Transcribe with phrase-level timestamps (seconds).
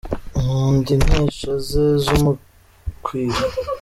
[0.39, 3.39] Nkunda inkesha ze z’umukwira.